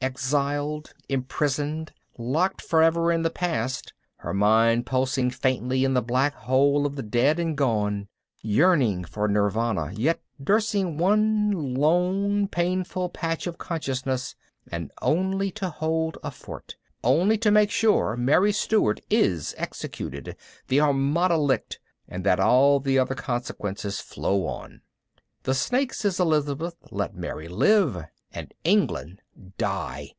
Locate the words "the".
3.22-3.30, 5.92-6.00, 6.94-7.02, 20.68-20.80, 22.78-23.00, 25.42-25.54